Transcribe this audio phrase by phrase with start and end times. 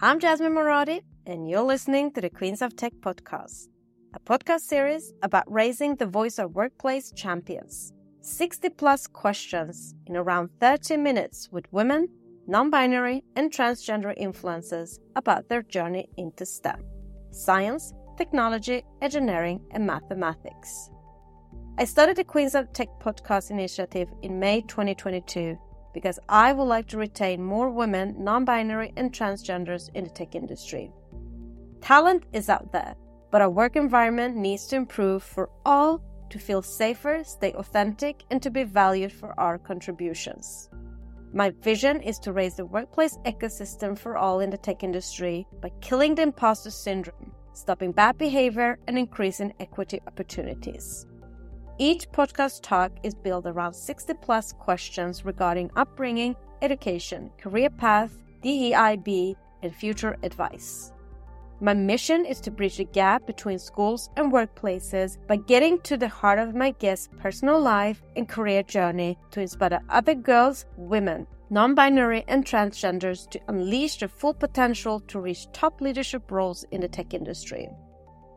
[0.00, 3.66] I'm Jasmine Moradi, and you're listening to the Queens of Tech podcast,
[4.14, 7.92] a podcast series about raising the voice of workplace champions.
[8.20, 12.06] 60 plus questions in around 30 minutes with women,
[12.46, 16.84] non binary, and transgender influencers about their journey into STEM
[17.32, 20.90] science, technology, engineering, and mathematics.
[21.76, 25.58] I started the Queens of Tech podcast initiative in May 2022
[25.92, 30.34] because I would like to retain more women, non binary, and transgenders in the tech
[30.34, 30.90] industry.
[31.80, 32.94] Talent is out there,
[33.30, 38.42] but our work environment needs to improve for all to feel safer, stay authentic, and
[38.42, 40.68] to be valued for our contributions.
[41.32, 45.70] My vision is to raise the workplace ecosystem for all in the tech industry by
[45.80, 51.06] killing the imposter syndrome, stopping bad behavior, and increasing equity opportunities.
[51.80, 58.10] Each podcast talk is built around 60 plus questions regarding upbringing, education, career path,
[58.42, 60.92] DEIB, and future advice.
[61.60, 66.08] My mission is to bridge the gap between schools and workplaces by getting to the
[66.08, 71.76] heart of my guests' personal life and career journey to inspire other girls, women, non
[71.76, 76.88] binary, and transgenders to unleash their full potential to reach top leadership roles in the
[76.88, 77.68] tech industry.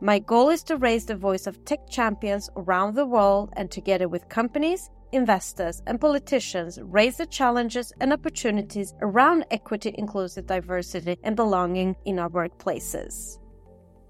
[0.04, 4.08] My goal is to raise the voice of tech champions around the world and together
[4.08, 11.36] with companies, investors, and politicians raise the challenges and opportunities around equity, inclusive diversity, and
[11.36, 13.38] belonging in our workplaces.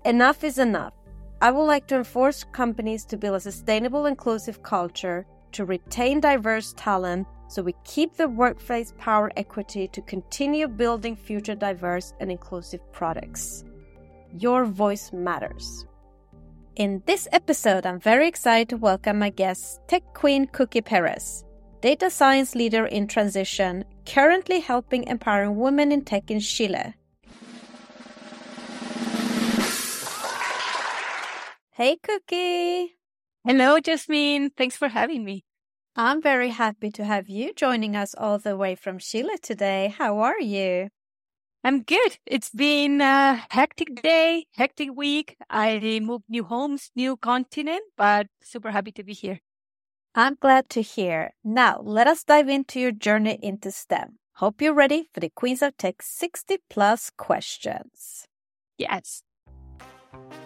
[0.07, 0.95] Enough is enough.
[1.43, 6.73] I would like to enforce companies to build a sustainable, inclusive culture, to retain diverse
[6.75, 12.81] talent, so we keep the workplace power equity to continue building future diverse and inclusive
[12.93, 13.63] products.
[14.39, 15.87] Your voice matters.
[16.77, 21.45] In this episode, I'm very excited to welcome my guest, Tech Queen Cuky Perez,
[21.83, 26.95] data science leader in transition, currently helping empowering women in tech in Chile.
[31.73, 32.95] Hey, Cuky.
[33.45, 34.51] Hello, Jasmine.
[34.57, 35.45] Thanks for having me.
[35.95, 39.95] I'm very happy to have you joining us all the way from Chile today.
[39.99, 40.89] How are you?
[41.65, 42.19] I'm good.
[42.27, 45.37] It's been a hectic day, hectic week.
[45.49, 49.39] I moved new homes, new continent, but super happy to be here.
[50.13, 51.35] I'm glad to hear.
[51.45, 54.19] Now, let us dive into your journey into STEM.
[54.37, 58.27] Hope you're ready for the Queens of Tech 60 plus questions.
[58.77, 59.23] Yes.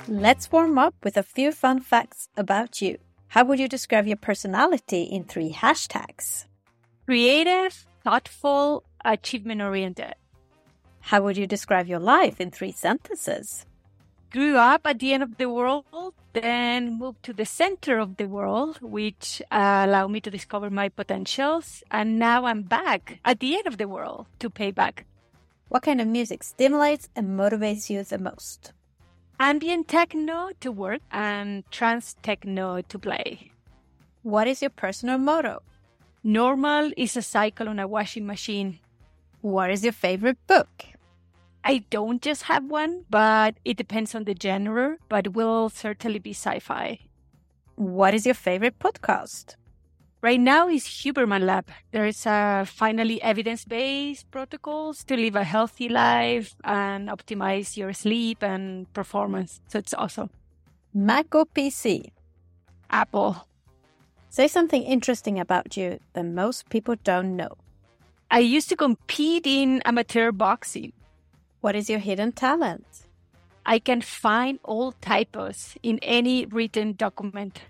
[0.07, 2.99] Let's warm up with a few fun facts about you.
[3.29, 6.45] How would you describe your personality in three hashtags?
[7.07, 10.15] Creative, thoughtful, achievement oriented.
[11.07, 13.65] How would you describe your life in three sentences?
[14.33, 15.85] Grew up at the end of the world,
[16.33, 20.89] then moved to the center of the world, which uh, allowed me to discover my
[20.89, 21.85] potentials.
[21.93, 25.07] And now I'm back at the end of the world to pay back.
[25.69, 28.73] What kind of music stimulates and motivates you the most?
[29.39, 33.53] Ambient techno to work and trance techno to play.
[34.25, 35.63] What is your personal motto?
[36.25, 38.81] Normal is a cycle on a washing machine.
[39.41, 40.96] What is your favorite book?
[41.69, 46.31] I don't just have one, but it depends on the genre, but will certainly be
[46.31, 47.01] sci-fi.
[47.75, 49.57] What is your favorite podcast?
[50.23, 51.67] Right now is Huberman Lab.
[51.91, 58.45] There is a finally evidence-based protocols to live a healthy life and optimize your sleep
[58.45, 59.61] and performance.
[59.67, 60.31] So it's awesome.
[60.95, 62.13] Mac or PC?
[62.91, 63.49] Apple.
[64.29, 67.57] Say something interesting about you that most people don't know.
[68.31, 70.93] I used to compete in amateur boxing.
[71.61, 72.87] What is your hidden talent?
[73.65, 77.63] I can find all typos in any written document.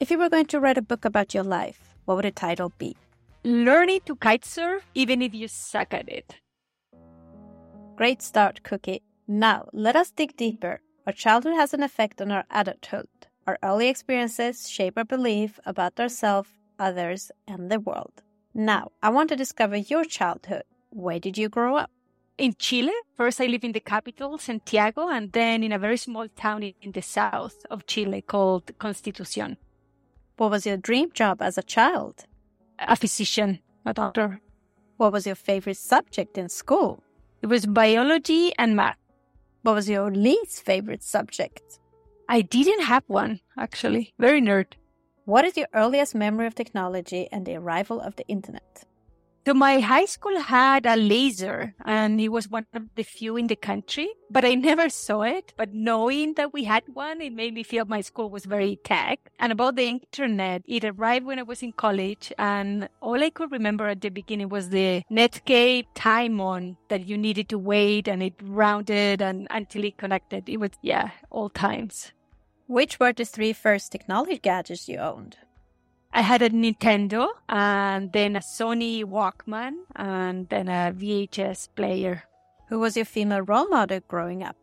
[0.00, 2.72] If you were going to write a book about your life, what would the title
[2.78, 2.96] be?
[3.44, 6.36] Learning to kitesurf even if you suck at it.
[7.96, 9.02] Great start, Cuky.
[9.26, 10.80] Now, let us dig deeper.
[11.06, 13.08] Our childhood has an effect on our adulthood.
[13.46, 18.22] Our early experiences shape our belief about ourselves, others, and the world.
[18.54, 20.64] Now, I want to discover your childhood.
[20.90, 21.90] Where did you grow up?
[22.38, 26.28] In Chile, first I lived in the capital, Santiago, and then in a very small
[26.28, 29.56] town in the south of Chile called Constitucion.
[30.36, 32.26] What was your dream job as a child?
[32.78, 34.40] A physician, a doctor.
[34.98, 37.02] What was your favorite subject in school?
[37.42, 38.98] It was biology and math.
[39.62, 41.80] What was your least favorite subject?
[42.28, 44.14] I didn't have one, actually.
[44.16, 44.74] Very nerd.
[45.24, 48.84] What is your earliest memory of technology and the arrival of the internet?
[49.48, 53.46] So my high school had a laser and it was one of the few in
[53.46, 55.54] the country, but I never saw it.
[55.56, 59.20] But knowing that we had one, it made me feel my school was very tech.
[59.38, 63.50] And about the internet, it arrived when I was in college and all I could
[63.50, 68.22] remember at the beginning was the Netscape time on that you needed to wait and
[68.22, 70.46] it rounded and until it connected.
[70.46, 72.12] It was, yeah, all times.
[72.66, 75.38] Which were the three first technology gadgets you owned?
[76.18, 82.24] I had a Nintendo and then a Sony Walkman and then a VHS player.
[82.70, 84.56] Who was your female role model growing up?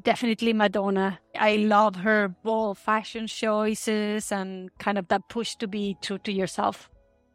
[0.00, 1.18] Definitely Madonna.
[1.36, 6.30] I love her bold fashion choices and kind of that push to be true to
[6.30, 6.88] yourself.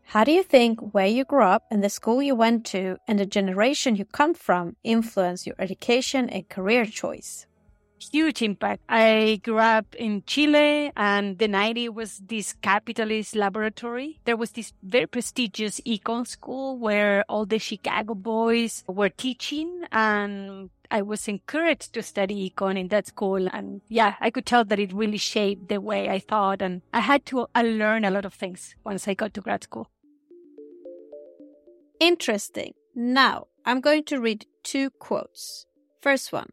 [0.04, 3.19] How do you think where you grew up and the school you went to and
[3.19, 7.45] the generation you come from influence your education and career choice?
[8.12, 8.82] Huge impact.
[8.90, 14.20] I grew up in Chile and the 90s was this capitalist laboratory.
[14.26, 20.70] There was this very prestigious econ school where all the Chicago boys were teaching and
[20.92, 23.48] I was encouraged to study econ in that school.
[23.52, 26.62] And yeah, I could tell that it really shaped the way I thought.
[26.62, 29.90] And I had to unlearn a lot of things once I got to grad school.
[32.00, 32.74] Interesting.
[32.94, 35.66] Now I'm going to read two quotes.
[36.02, 36.52] First one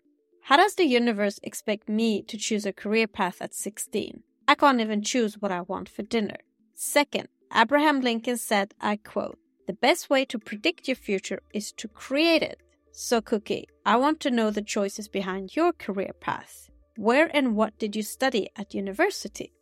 [0.50, 4.24] how does the universe expect me to choose a career path at 16?
[4.48, 6.38] I can't even choose what I want for dinner.
[6.74, 9.38] Second, Abraham Lincoln said, I quote,
[9.68, 12.58] the best way to predict your future is to create it.
[12.90, 16.68] So, Cuky, I want to know the choices behind your career path.
[16.96, 19.52] Where and what did you study at university?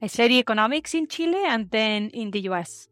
[0.00, 2.86] I studied economics in Chile and then in the US.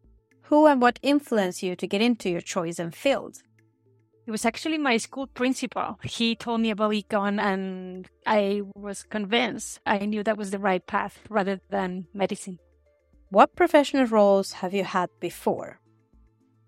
[0.49, 3.37] Who and what influenced you to get into your chosen field?
[4.27, 5.99] It was actually my school principal.
[6.03, 10.85] He told me about econ and I was convinced I knew that was the right
[10.85, 12.59] path rather than medicine.
[13.29, 15.79] What professional roles have you had before?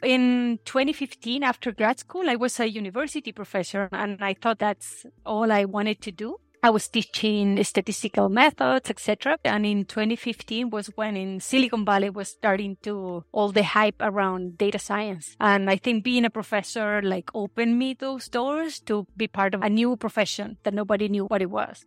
[0.01, 5.51] In 2015, after grad school, I was a university professor and I thought that's all
[5.51, 6.37] I wanted to do.
[6.65, 9.37] I was teaching statistical methods, etc.
[9.43, 14.57] And in 2015 was when in Silicon Valley was starting to all the hype around
[14.57, 15.35] data science.
[15.41, 19.61] And I think being a professor like opened me those doors to be part of
[19.61, 21.83] a new profession that nobody knew what it was.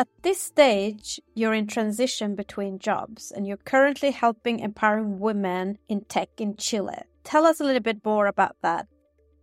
[0.00, 6.04] At this stage, you're in transition between jobs and you're currently helping empowering women in
[6.06, 7.02] tech in Chile.
[7.22, 8.88] Tell us a little bit more about that.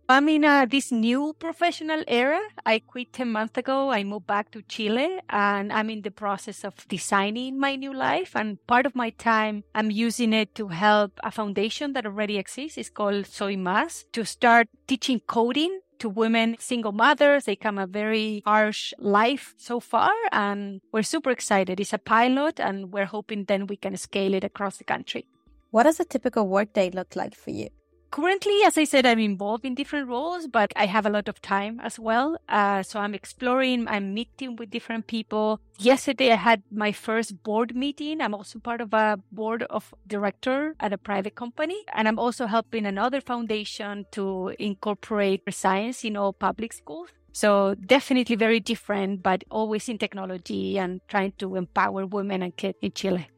[0.08, 2.38] I'm in uh, this new professional era.
[2.64, 3.90] I quit 10 months ago.
[3.90, 8.36] I moved back to Chile and I'm in the process of designing my new life.
[8.36, 12.78] And part of my time, I'm using it to help a foundation that already exists.
[12.78, 17.46] It's called Soy Más to start teaching coding to women, single mothers.
[17.46, 20.12] They come a very harsh life so far.
[20.30, 21.80] And we're super excited.
[21.80, 25.26] It's a pilot and we're hoping then we can scale it across the country.
[25.72, 27.70] What does a typical workday look like for you?
[28.10, 31.40] Currently, as I said, I'm involved in different roles, but I have a lot of
[31.42, 32.38] time as well.
[32.48, 35.60] Uh, so I'm exploring, I'm meeting with different people.
[35.78, 38.20] Yesterday, I had my first board meeting.
[38.20, 41.84] I'm also part of a board of director at a private company.
[41.92, 47.10] And I'm also helping another foundation to incorporate science in all public schools.
[47.32, 52.78] So definitely very different, but always in technology and trying to empower women and kids
[52.80, 53.28] in Chile.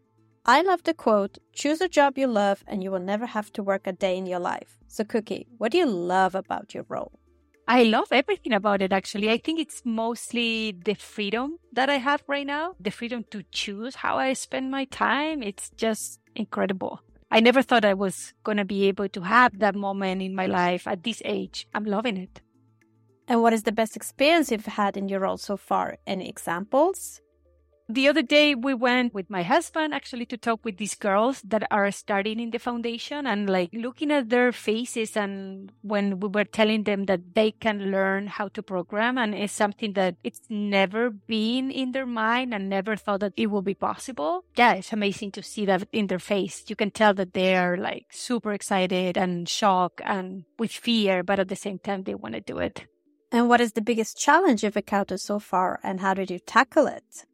[0.48, 3.62] I love the quote choose a job you love and you will never have to
[3.62, 4.78] work a day in your life.
[4.86, 7.12] So, Cookie, what do you love about your role?
[7.68, 9.30] I love everything about it, actually.
[9.30, 13.96] I think it's mostly the freedom that I have right now, the freedom to choose
[13.96, 15.42] how I spend my time.
[15.42, 17.02] It's just incredible.
[17.30, 20.46] I never thought I was going to be able to have that moment in my
[20.46, 21.68] life at this age.
[21.74, 22.40] I'm loving it.
[23.28, 25.98] And what is the best experience you've had in your role so far?
[26.06, 27.20] Any examples?
[27.90, 31.66] The other day, we went with my husband actually to talk with these girls that
[31.70, 35.16] are starting in the foundation and like looking at their faces.
[35.16, 39.54] And when we were telling them that they can learn how to program, and it's
[39.54, 43.72] something that it's never been in their mind and never thought that it will be
[43.72, 44.44] possible.
[44.54, 46.64] Yeah, it's amazing to see that in their face.
[46.68, 51.38] You can tell that they are like super excited and shocked and with fear, but
[51.38, 52.84] at the same time, they want to do it.
[53.32, 56.86] And what is the biggest challenge you've encountered so far, and how did you tackle
[56.86, 57.24] it?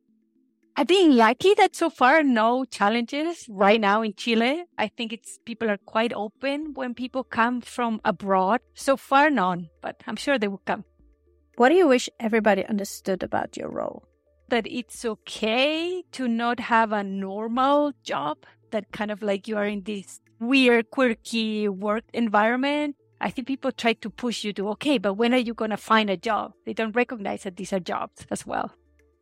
[0.77, 4.65] I've been lucky that so far no challenges right now in Chile.
[4.77, 8.61] I think it's people are quite open when people come from abroad.
[8.75, 10.85] So far none, but I'm sure they will come.
[11.55, 14.03] What do you wish everybody understood about your role?
[14.49, 18.39] That it's okay to not have a normal job,
[18.73, 22.97] that kind of like you are in this weird, quirky work environment.
[23.21, 25.77] I think people try to push you to, okay, but when are you going to
[25.77, 26.53] find a job?
[26.67, 28.75] They don't recognize that these are jobs as well.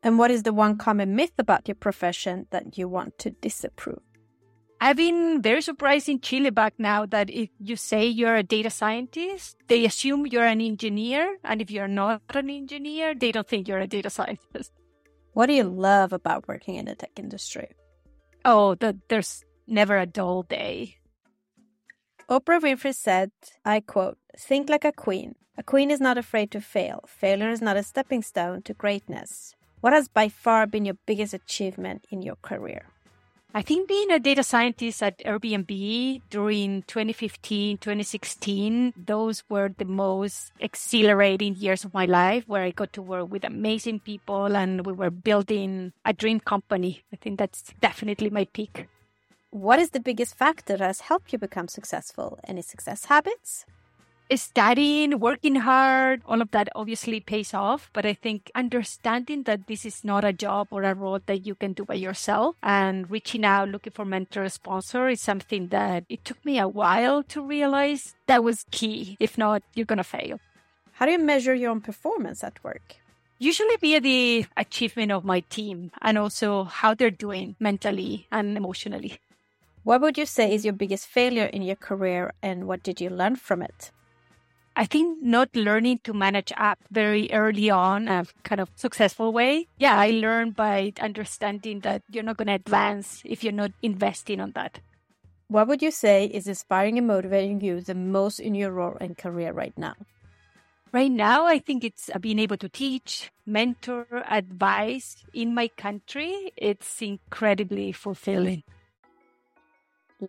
[0.03, 4.01] And what is the one common myth about your profession that you want to disapprove?
[4.81, 8.69] I've been very surprised in Chile back now that if you say you're a data
[8.69, 11.37] scientist, they assume you're an engineer.
[11.45, 14.73] And if you're not an engineer, they don't think you're a data scientist.
[15.31, 17.69] What do you love about working in the tech industry?
[18.43, 20.97] Oh, the, there's never a dull day.
[22.29, 23.31] Oprah Winfrey said,
[23.63, 25.35] I quote, Think like a queen.
[25.57, 27.05] A queen is not afraid to fail.
[27.07, 29.55] Failure is not a stepping stone to greatness.
[29.83, 32.85] What has by far been your biggest achievement in your career?
[33.53, 40.53] I think being a data scientist at Airbnb during 2015, 2016, those were the most
[40.61, 44.93] exhilarating years of my life where I got to work with amazing people and we
[44.93, 47.03] were building a dream company.
[47.11, 48.87] I think that's definitely my peak.
[49.49, 52.39] What is the biggest factor that has helped you become successful?
[52.47, 53.65] Any success habits?
[54.35, 57.89] Studying, working hard, all of that obviously pays off.
[57.93, 61.55] But I think understanding that this is not a job or a role that you
[61.55, 66.25] can do by yourself and reaching out, looking for mentor, sponsor is something that it
[66.25, 69.17] took me a while to realize that was key.
[69.19, 70.39] If not, you're going to fail.
[70.93, 72.95] How do you measure your own performance at work?
[73.39, 79.19] Usually via the achievement of my team and also how they're doing mentally and emotionally.
[79.83, 83.09] What would you say is your biggest failure in your career and what did you
[83.09, 83.91] learn from it?
[84.75, 89.67] I think not learning to manage app very early on, a kind of successful way.
[89.77, 94.39] Yeah, I learned by understanding that you're not going to advance if you're not investing
[94.39, 94.79] on that.
[95.47, 99.15] What would you say is inspiring and motivating you the most in your role and
[99.15, 99.93] career right now?
[100.91, 106.51] Right now, I think it's uh, being able to teach, mentor, advise in my country.
[106.55, 108.63] It's incredibly fulfilling.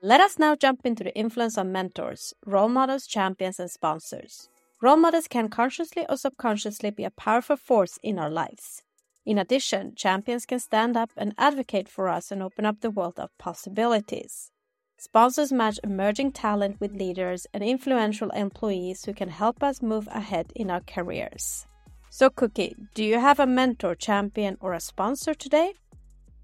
[0.02, 4.48] Let us now jump into the influence of mentors, role models, champions, and sponsors.
[4.82, 8.82] Role models can consciously or subconsciously be a powerful force in our lives.
[9.24, 13.20] In addition, champions can stand up and advocate for us and open up the world
[13.20, 14.50] of possibilities.
[14.98, 20.52] Sponsors match emerging talent with leaders and influential employees who can help us move ahead
[20.56, 21.66] in our careers.
[22.10, 25.74] So, Cuky, do you have a mentor, champion, or a sponsor today?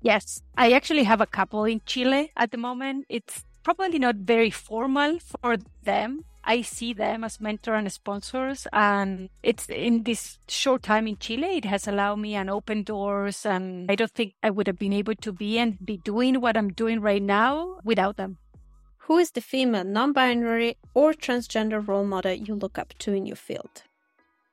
[0.03, 3.05] Yes, I actually have a couple in Chile at the moment.
[3.09, 6.25] It's probably not very formal for them.
[6.43, 11.59] I see them as mentor and sponsors, and it's in this short time in Chile,
[11.59, 13.45] it has allowed me and open doors.
[13.45, 16.57] And I don't think I would have been able to be and be doing what
[16.57, 18.39] I'm doing right now without them.
[19.05, 23.27] Who is the female, non binary, or transgender role model you look up to in
[23.27, 23.83] your field?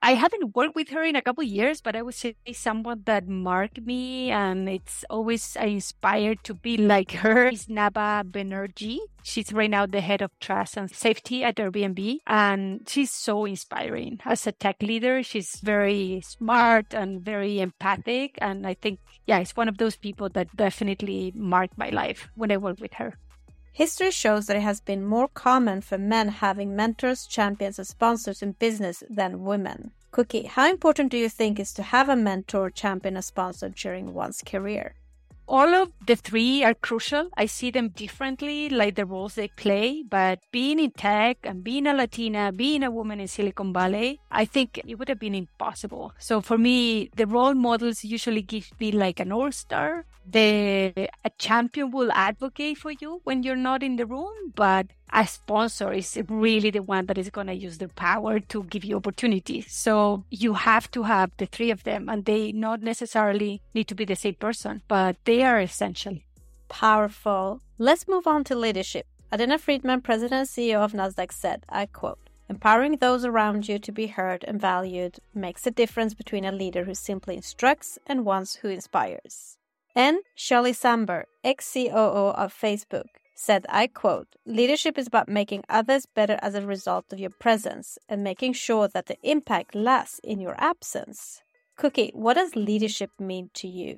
[0.01, 3.27] I haven't worked with her in a couple years, but I would say someone that
[3.27, 8.99] marked me and it's always inspired to be like her is Naba Banerjee.
[9.23, 14.19] She's right now the head of trust and safety at Airbnb and she's so inspiring.
[14.23, 18.37] As a tech leader, she's very smart and very empathic.
[18.37, 22.51] And I think, yeah, it's one of those people that definitely marked my life when
[22.51, 23.17] I worked with her.
[23.77, 28.41] History shows that it has been more common for men having mentors, champions, and sponsors
[28.41, 29.91] in business than women.
[30.11, 34.15] Cuky, how important do you think is to have a mentor, champion, or sponsor during
[34.15, 34.95] one's career?
[35.47, 37.29] All of the three are crucial.
[37.37, 40.03] I see them differently, like the roles they play.
[40.07, 44.45] But being in tech and being a Latina, being a woman in Silicon Valley, I
[44.45, 46.13] think it would have been impossible.
[46.19, 50.05] So for me, the role models usually give me like an all star.
[50.29, 55.25] The a champion will advocate for you when you're not in the room, but a
[55.25, 58.97] sponsor is really the one that is going to use their power to give you
[58.97, 59.71] opportunities.
[59.71, 63.95] So you have to have the three of them, and they not necessarily need to
[63.95, 66.17] be the same person, but they are essential.
[66.69, 67.61] Powerful.
[67.77, 69.05] Let's move on to leadership.
[69.31, 73.91] Adena Friedman, President and CEO of Nasdaq, said, I quote, Empowering those around you to
[73.91, 78.45] be heard and valued makes a difference between a leader who simply instructs and one
[78.61, 79.57] who inspires.
[79.93, 86.05] And Sheryl Sandberg, ex COO of Facebook, said, I quote, leadership is about making others
[86.05, 90.39] better as a result of your presence and making sure that the impact lasts in
[90.39, 91.43] your absence.
[91.79, 93.97] Cuky, what does leadership mean to you?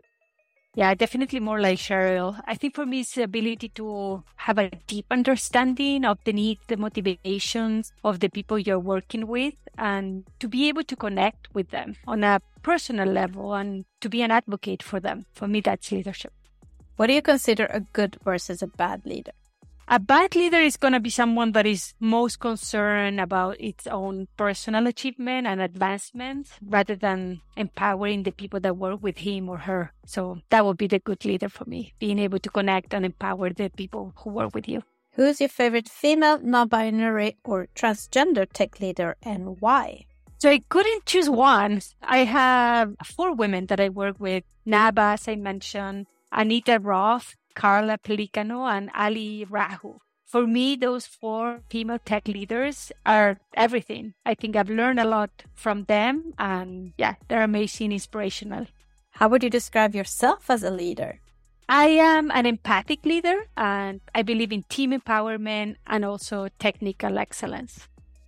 [0.75, 2.39] Yeah, definitely more like Sheryl.
[2.45, 6.61] I think for me, it's the ability to have a deep understanding of the needs,
[6.67, 11.71] the motivations of the people you're working with, and to be able to connect with
[11.71, 15.25] them on a personal level and to be an advocate for them.
[15.33, 16.33] For me, that's leadership.
[16.99, 19.31] What do you consider a good versus a bad leader?
[19.87, 24.27] A bad leader is going to be someone that is most concerned about its own
[24.35, 29.93] personal achievement and advancement rather than empowering the people that work with him or her.
[30.05, 33.49] So that would be the good leader for me, being able to connect and empower
[33.51, 34.83] the people who work with you.
[35.13, 40.03] Who's your favorite female, non binary, or transgender tech leader and why?
[40.37, 41.81] So I couldn't choose one.
[42.03, 44.43] I have four women that I work with.
[44.65, 49.99] Naba, as I mentioned, Anita Roth, Carla Pellicano, and Ali Rahu.
[50.25, 54.13] For me, those four female tech leaders are everything.
[54.25, 58.67] I think I've learned a lot from them, and yeah, they're amazing, inspirational.
[59.11, 61.19] How would you describe yourself as a leader?
[61.67, 67.87] I am an empathic leader, and I believe in team empowerment and also technical excellence.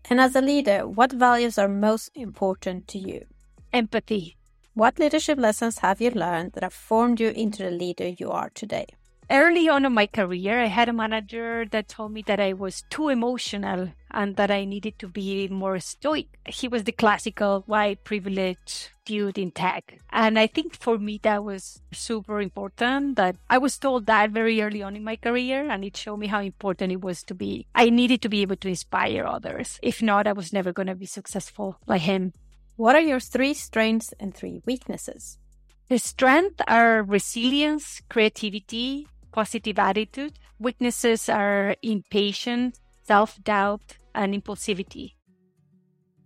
[0.10, 3.26] And as a leader, what values are most important to you?
[3.72, 4.38] Empathy.
[4.74, 8.50] What leadership lessons have you learned that have formed you into the leader you are
[8.50, 8.86] today?
[9.30, 12.86] Early on in my career, I had a manager that told me that I was
[12.90, 16.28] too emotional and that I needed to be more stoic.
[16.46, 20.00] He was the classical white privileged dude in tech.
[20.10, 24.62] And I think for me, that was super important that I was told that very
[24.62, 25.70] early on in my career.
[25.70, 27.68] And it showed me how important it was to be.
[27.76, 29.80] I needed to be able to inspire others.
[29.84, 32.32] If not, I was never going to be successful like him.
[32.76, 35.38] What are your three strengths and three weaknesses?
[35.90, 40.40] The strengths are resilience, creativity, positive attitude.
[40.60, 45.16] Weaknesses are impatience, self doubt, and impulsivity.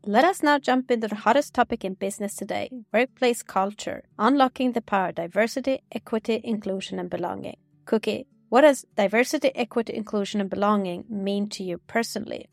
[0.08, 4.82] Let us now jump into the hottest topic in business today workplace culture, unlocking the
[4.82, 7.58] power of diversity, equity, inclusion, and belonging.
[7.88, 12.46] Cuky, what does diversity, equity, inclusion, and belonging mean to you personally?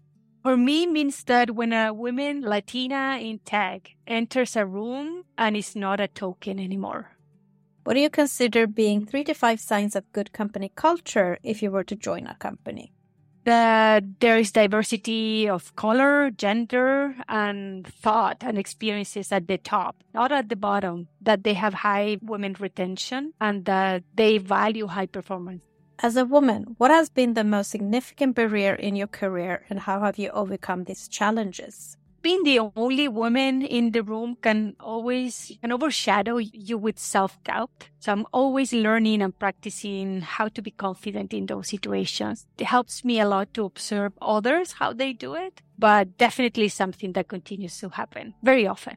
[0.43, 5.77] For me, means that when a woman, Latina in tech, enters a room and is
[5.77, 7.17] not a token anymore.
[7.85, 11.71] What do you consider being three to five signs of good company culture if you
[11.71, 12.93] were to join a company?
[13.45, 20.31] that there is diversity of color, gender, and thought and experiences at the top, not
[20.31, 25.65] at the bottom, that they have high women retention and that they value high performance.
[25.99, 30.01] As a woman, what has been the most significant barrier in your career and how
[30.01, 31.97] have you overcome these challenges?
[32.23, 37.71] being the only woman in the room can always can overshadow you with self-doubt.
[37.99, 42.47] So I'm always learning and practicing how to be confident in those situations.
[42.59, 47.13] It helps me a lot to observe others, how they do it, but definitely something
[47.15, 48.97] that continues to happen very often.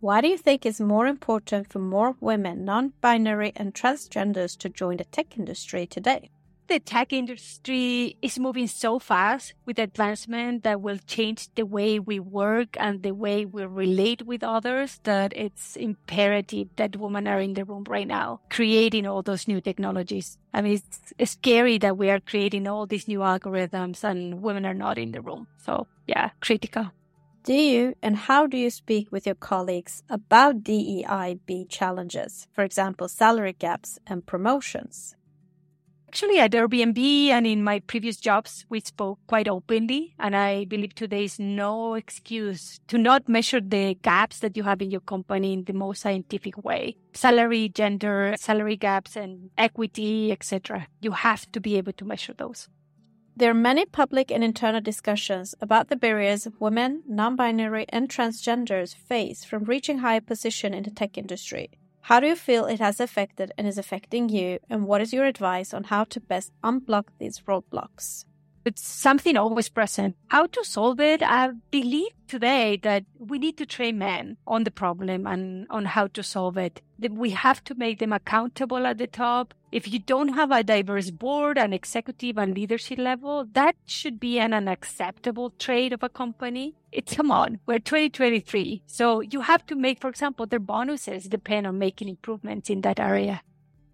[0.00, 4.96] Why do you think it's more important for more women, non-binary and transgenders to join
[4.96, 6.30] the tech industry today?
[6.70, 12.20] the tech industry is moving so fast with advancement that will change the way we
[12.20, 17.54] work and the way we relate with others that it's imperative that women are in
[17.54, 20.38] the room right now creating all those new technologies.
[20.54, 24.64] I mean, it's, it's scary that we are creating all these new algorithms and women
[24.64, 25.48] are not in the room.
[25.58, 26.92] So yeah, critical.
[27.42, 33.08] Do you and how do you speak with your colleagues about DEIB challenges, for example,
[33.08, 35.16] salary gaps and promotions?
[36.06, 36.98] Actually, at Airbnb
[37.28, 40.12] and in my previous jobs, we spoke quite openly.
[40.18, 44.82] And I believe today is no excuse to not measure the gaps that you have
[44.82, 46.96] in your company in the most scientific way.
[47.14, 50.88] Salary, gender, salary gaps and equity, etc.
[51.00, 52.68] You have to be able to measure those.
[53.40, 58.94] There are many public and internal discussions about the barriers women, non binary, and transgenders
[58.94, 61.70] face from reaching higher position in the tech industry.
[62.02, 64.58] How do you feel it has affected and is affecting you?
[64.68, 68.26] And what is your advice on how to best unblock these roadblocks?
[68.64, 70.16] It's something always present.
[70.28, 71.22] How to solve it?
[71.22, 76.08] I believe today that we need to train men on the problem and on how
[76.08, 76.82] to solve it.
[76.98, 79.54] We have to make them accountable at the top.
[79.72, 84.38] If you don't have a diverse board and executive and leadership level, that should be
[84.38, 86.74] an unacceptable trait of a company.
[86.92, 88.82] It's come on, we're 2023.
[88.86, 93.00] So you have to make, for example, their bonuses depend on making improvements in that
[93.00, 93.42] area.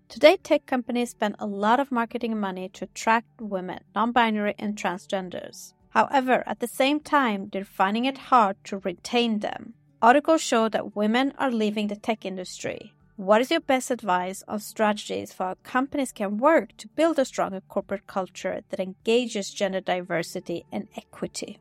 [0.09, 4.77] Today, tech companies spend a lot of marketing money to attract women, non binary, and
[4.77, 5.73] transgenders.
[5.91, 9.75] However, at the same time, they're finding it hard to retain them.
[10.01, 12.93] Articles show that women are leaving the tech industry.
[13.17, 17.25] What is your best advice on strategies for how companies can work to build a
[17.25, 21.59] stronger corporate culture that engages gender diversity and equity?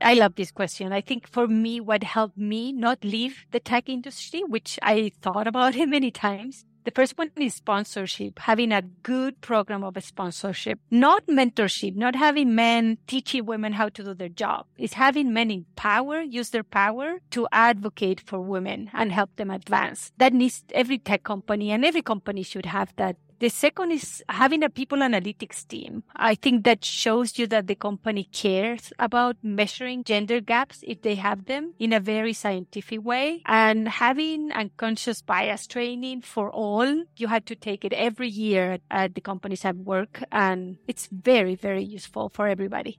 [0.00, 0.92] I love this question.
[0.92, 5.46] I think for me, what helped me not leave the tech industry, which I thought
[5.46, 10.78] about it many times, the first one is sponsorship, having a good program of sponsorship,
[10.88, 14.66] not mentorship, not having men teaching women how to do their job.
[14.78, 19.50] It's having men in power, use their power to advocate for women and help them
[19.50, 20.12] advance.
[20.18, 24.62] That needs every tech company and every company should have that the second is having
[24.62, 26.02] a people analytics team.
[26.14, 31.16] I think that shows you that the company cares about measuring gender gaps if they
[31.16, 37.04] have them in a very scientific way and having unconscious bias training for all.
[37.16, 41.54] You had to take it every year at the companies at work and it's very,
[41.54, 42.98] very useful for everybody.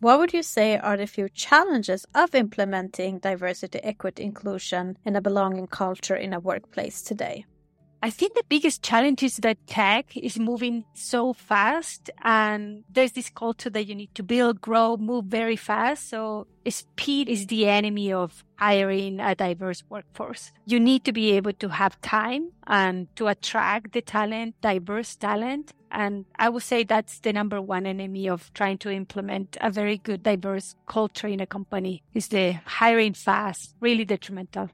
[0.00, 5.20] What would you say are the few challenges of implementing diversity, equity, inclusion, and a
[5.20, 7.44] belonging culture in a workplace today?
[8.02, 13.28] I think the biggest challenge is that tech is moving so fast and there's this
[13.28, 16.08] culture that you need to build, grow, move very fast.
[16.08, 20.50] So speed is the enemy of hiring a diverse workforce.
[20.64, 25.72] You need to be able to have time and to attract the talent, diverse talent.
[25.90, 29.98] And I would say that's the number one enemy of trying to implement a very
[29.98, 34.70] good diverse culture in a company is the hiring fast, really detrimental.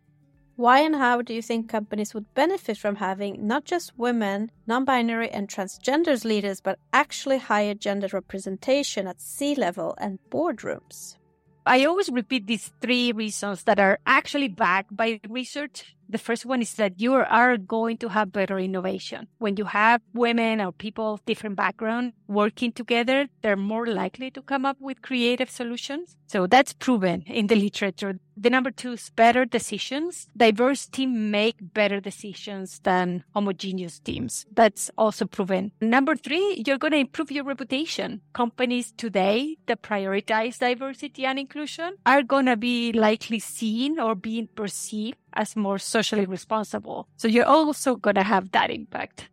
[0.56, 4.86] Why and how do you think companies would benefit from having not just women, non
[4.86, 11.18] binary, and transgenders leaders, but actually higher gender representation at C level and boardrooms?
[11.66, 16.62] I always repeat these three reasons that are actually backed by research the first one
[16.62, 19.28] is that you are going to have better innovation.
[19.38, 24.42] When you have women or people of different background working together, they're more likely to
[24.42, 26.16] come up with creative solutions.
[26.26, 28.18] So that's proven in the literature.
[28.36, 30.28] The number two is better decisions.
[30.36, 34.44] Diverse teams make better decisions than homogeneous teams.
[34.52, 35.72] That's also proven.
[35.80, 38.20] Number three, you're going to improve your reputation.
[38.34, 44.48] Companies today that prioritize diversity and inclusion are going to be likely seen or being
[44.54, 47.06] perceived as more socially responsible.
[47.16, 49.28] So you're also going to have that impact.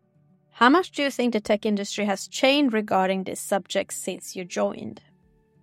[0.52, 4.44] How much do you think the tech industry has changed regarding this subject since you
[4.44, 5.00] joined?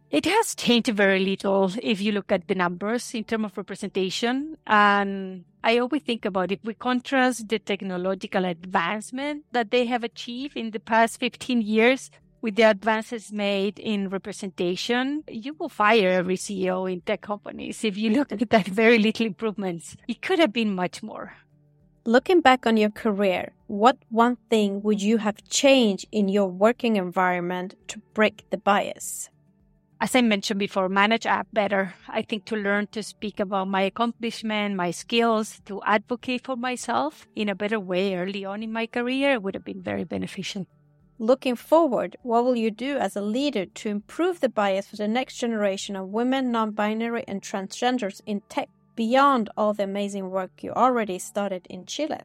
[0.10, 4.58] It has changed very little if you look at the numbers in terms of representation.
[4.67, 10.58] And I always think about if we contrast the technological advancement that they have achieved
[10.58, 16.38] in the past 15 years with the advances made in representation, you will fire every
[16.38, 17.84] CEO in tech companies.
[17.84, 21.36] If you look at that very little improvements, it could have been much more.
[22.04, 26.95] Looking back on your career, what one thing would you have changed in your working
[26.95, 29.30] environment to break the bias?
[29.99, 31.93] As I mentioned before, manage up better.
[32.10, 37.27] I think to learn to speak about my accomplishment, my skills, to advocate for myself
[37.36, 40.65] in a better way early on in my career would have been very beneficial.
[41.21, 45.07] Looking forward, what will you do as a leader to improve the bias for the
[45.07, 50.63] next generation of women, non binary, and transgenders in tech beyond all the amazing work
[50.63, 52.21] you already started in Chile?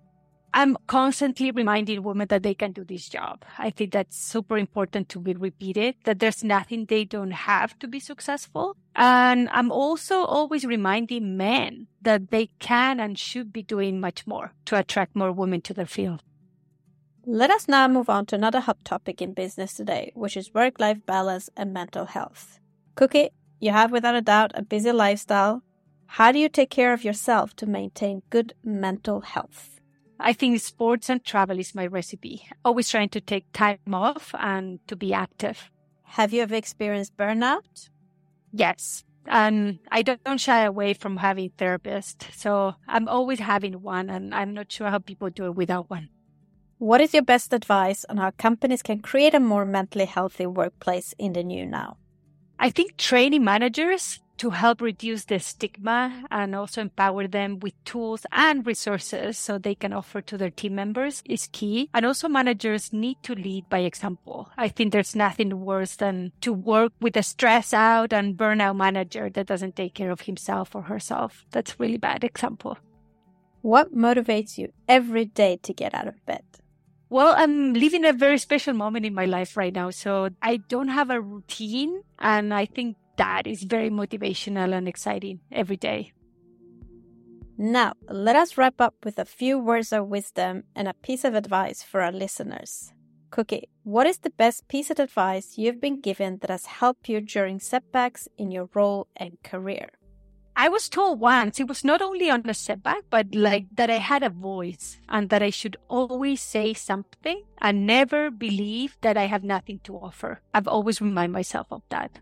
[0.55, 3.45] I'm constantly reminding women that they can do this job.
[3.59, 7.87] I think that's super important to be repeated, that there's nothing they don't have to
[7.87, 8.79] be successful.
[8.95, 14.55] And I'm also always reminding men that they can and should be doing much more
[14.65, 16.23] to attract more women to their field.
[17.29, 20.79] Let us now move on to another hot topic in business today, which is work
[20.79, 22.61] life balance and mental health.
[22.97, 25.65] Cuky, you have without a doubt a busy lifestyle.
[26.07, 29.81] How do you take care of yourself to maintain good mental health?
[30.21, 32.47] I think sports and travel is my recipe.
[32.65, 35.73] Always trying to take time off and to be active.
[36.05, 37.91] Have you ever experienced burnout?
[38.53, 39.03] Yes.
[39.27, 42.29] And I don't shy away from having therapist.
[42.37, 46.11] So I'm always having one and I'm not sure how people do it without one.
[46.79, 51.15] What is your best advice on how companies can create a more mentally healthy workplace
[51.19, 51.97] in the new now?
[52.59, 58.27] I think training managers to help reduce the stigma and also empower them with tools
[58.31, 61.89] and resources so they can offer to their team members is key.
[61.95, 64.51] And also managers need to lead by example.
[64.59, 69.31] I think there's nothing worse than to work with a stress out and burnout manager
[69.31, 71.47] that doesn't take care of himself or herself.
[71.53, 72.77] That's really bad example.
[73.63, 76.45] What motivates you every day to get out of bed?
[77.09, 79.91] Well, I'm living a very special moment in my life right now.
[79.91, 82.03] So I don't have a routine.
[82.19, 86.13] And I think that is very motivational and exciting every day.
[87.59, 91.35] Now, let us wrap up with a few words of wisdom and a piece of
[91.35, 92.93] advice for our listeners.
[93.31, 97.21] Cuky, what is the best piece of advice you've been given that has helped you
[97.21, 99.89] during setbacks in your role and career?
[100.59, 103.99] I was told once it was not only on a setback, but like that I
[103.99, 109.27] had a voice and that I should always say something and never believe that I
[109.27, 110.41] have nothing to offer.
[110.55, 112.21] I've always remind myself of that.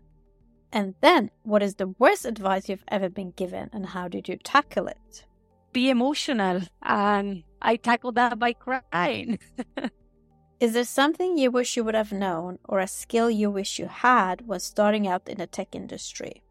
[0.73, 4.35] And then, what is the worst advice you've ever been given and how did you
[4.35, 5.25] tackle it?
[5.71, 6.63] Be emotional.
[6.83, 9.39] And I tackled that by crying.
[10.59, 13.87] is there something you wish you would have known or a skill you wish you
[13.87, 16.41] had when starting out in the tech industry?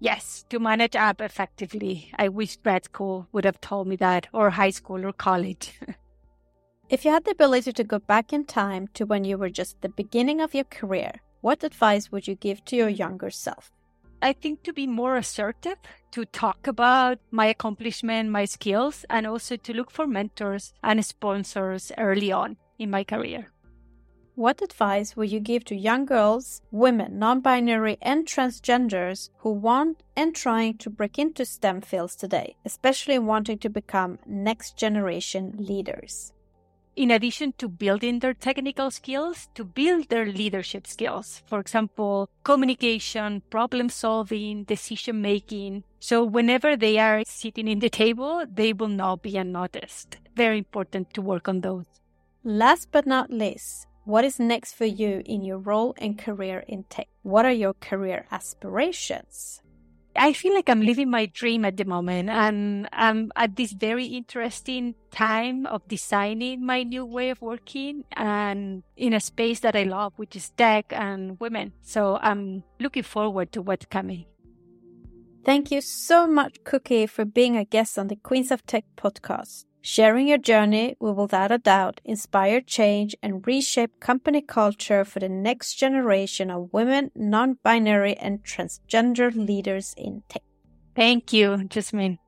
[0.00, 2.12] Yes, to manage app effectively.
[2.16, 5.78] I wish grad school would have told me that, or high school or college.
[6.88, 9.80] if you had the ability to go back in time to when you were just
[9.80, 13.72] the beginning of your career, what advice would you give to your younger self?
[14.22, 15.78] I think to be more assertive,
[16.12, 21.92] to talk about my accomplishment, my skills, and also to look for mentors and sponsors
[21.98, 23.52] early on in my career.
[24.38, 30.04] What advice would you give to young girls, women, non binary, and transgenders who want
[30.14, 36.32] and trying to break into STEM fields today, especially wanting to become next generation leaders?
[36.94, 41.42] in addition to building their technical skills, to build their leadership skills.
[41.46, 45.82] For example, communication, problem solving, decision making.
[45.98, 50.18] So whenever they are sitting in the table, they will not be unnoticed.
[50.36, 51.86] Very important to work on those.
[52.44, 56.82] Last but not least, what is next for you in your role and career in
[56.84, 57.08] tech?
[57.24, 59.60] What are your career aspirations?
[60.16, 64.06] I feel like I'm living my dream at the moment and I'm at this very
[64.06, 69.82] interesting time of designing my new way of working and in a space that I
[69.82, 71.74] love, which is tech and women.
[71.82, 74.24] So I'm looking forward to what's coming.
[75.44, 79.67] Thank you so much, Cuky, for being a guest on the Queens of Tech podcast.
[79.80, 85.28] Sharing your journey will without a doubt inspire change and reshape company culture for the
[85.28, 90.42] next generation of women, non binary, and transgender leaders in tech.
[90.96, 92.18] Thank you, Jasmine.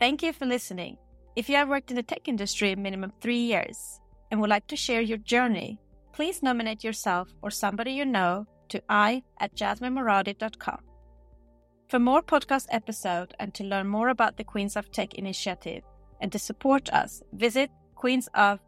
[0.00, 0.98] Thank you for listening.
[1.36, 4.00] If you have worked in the tech industry minimum three years
[4.30, 5.78] and would like to share your journey,
[6.12, 10.78] please nominate yourself or somebody you know to i at jasminemoradi.com.
[11.88, 15.84] For more podcast episode and to learn more about the Queens of Tech initiative,
[16.20, 18.65] and to support us, visit queensoftech.com.